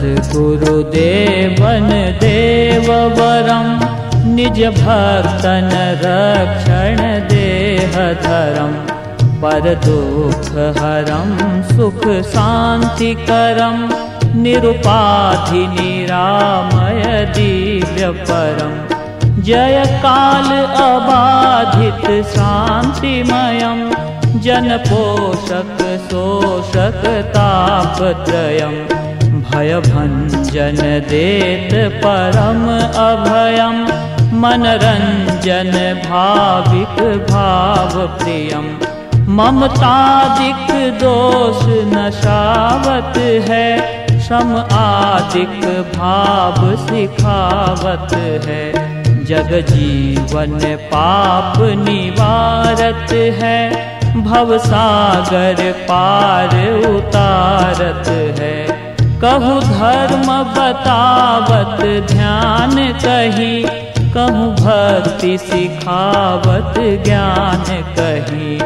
[0.00, 1.88] सद्गुरुदेवन
[2.20, 3.66] देववरं
[4.36, 5.68] निजभक्तन
[6.02, 7.00] रक्षण
[7.32, 8.72] देहधरं
[9.42, 11.34] परदुःखहरं
[11.72, 12.78] सुखशान्तिकरं
[14.44, 15.44] निरुपाधिनिरामय
[17.36, 18.08] दिव्य
[19.50, 20.50] जयकाल
[20.86, 23.80] अबाधित शान्तिमयं
[24.46, 27.02] जनपोषक शोषक
[27.36, 28.80] तापत्रयम्
[29.50, 30.76] भयभञ्जन
[31.08, 32.62] देत परम
[33.04, 34.10] अभयं।
[34.40, 38.90] मनरञ्जन भाविक भाव भावप्रियं
[39.28, 41.64] ममतादिक दोष
[41.96, 43.18] नशावत
[43.48, 45.60] है। सम आदिक
[45.96, 48.14] भाव सिखावत
[48.46, 48.90] है।
[49.24, 53.90] जग जीवन पाप निवारत है।
[54.22, 58.08] भव सागर पार उतारत
[58.40, 58.59] है।
[59.24, 63.62] कहु धर्म बतावत, ध्यान कही।
[64.10, 68.56] कहु भक्ति सिखावत, ज्ञान कही।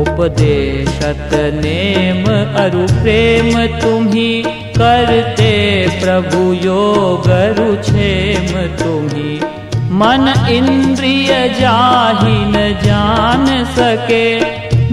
[0.00, 2.24] उपदेशत नेम
[2.64, 9.40] अरु प्रेम तुम्ही, करते प्रभु योग रुक्षेम तुम्ही।
[9.74, 14.40] मन इंद्रिय जाहि न जान सके,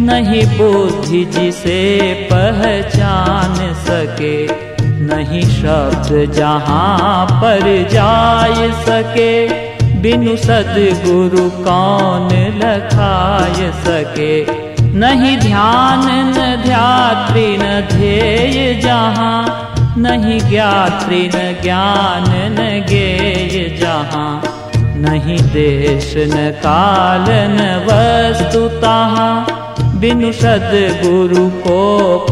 [0.01, 4.70] नहीं बुद्धि जिसे पहचान सके।
[5.13, 9.47] नहीं शब्द जहाँ पर जाय सके।
[10.01, 14.61] बिनु सदगुरु कौन लखाय सके?
[14.99, 24.43] नहीं ध्यान, न ध्यात्री, न ध्येय जहाँ। नहीं ज्ञात्री, न ज्ञान, न गेय जहाँ।
[24.75, 29.45] नहीं देश, न काल, न वस्तु तहाँ।
[29.95, 31.79] बिनु सदगुरु को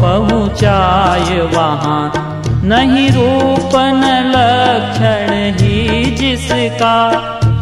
[0.00, 3.10] पहुँचाय वहाँ। नहीं
[3.76, 7.10] न लक्षण ही जिसका,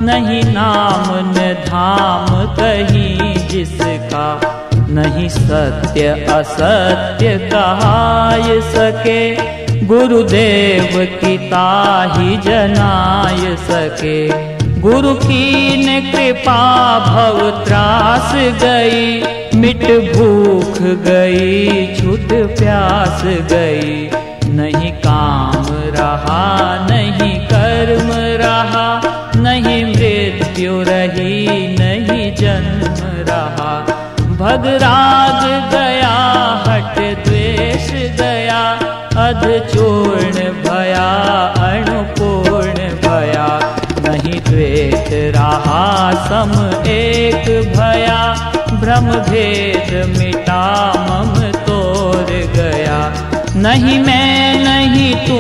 [0.03, 4.41] नहीं नाम न धाम कहीं जिसका,
[4.75, 9.35] नहीं सत्य असत्य कहाय सके,
[9.87, 14.29] गुरुदेव की ताही जनाय सके।
[14.81, 19.23] गुरु की न कृपा भव त्रास गई,
[19.61, 19.85] मिट
[20.17, 24.18] भूख गई, छुट प्यास गई।
[25.19, 26.43] काम रहा,
[26.87, 28.11] नहीं कर्म
[28.43, 28.87] रहा,
[29.37, 31.47] नहीं मृत्यु रही,
[31.79, 33.73] नहीं जन्म रहा।
[34.41, 35.43] भगराग
[35.73, 36.13] गया
[36.67, 37.91] हट द्वेष
[38.21, 38.61] गया
[39.25, 39.43] अध
[39.73, 41.09] चूर्ण भया,
[41.69, 43.49] अणुपूर्ण भया।
[44.05, 45.83] नहीं द्वेष रहा,
[46.29, 46.53] सम
[46.89, 48.21] एक भया
[48.73, 50.63] भ्रम भेद मिटा,
[51.09, 51.48] मम
[53.69, 55.39] नहीं मैं, नहीं तू,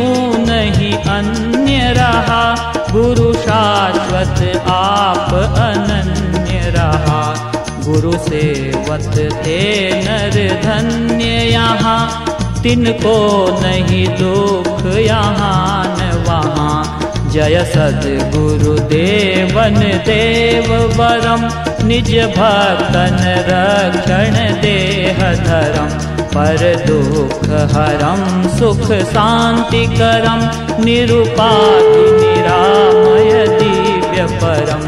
[0.52, 7.52] नहीं अन्य रहा। गुरु शाश्वत, आप अनन्य रहा।
[7.84, 12.24] गुरु सेवत थे नर धन्य यहाँ।
[12.62, 17.00] तिनको नहीं दुख यहाँ न वहाँ।
[17.32, 21.50] जय सद्गुरुदेवन देव वरम।
[21.86, 34.84] निज भक्तन रक्षण देह धरम। दुख हरम सुख शांति करम निरुपाधि निरामय दिव्य परम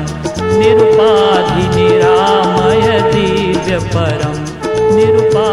[0.58, 4.38] निरुपाधि निरामय दिव्य परम
[4.96, 5.50] निरुपा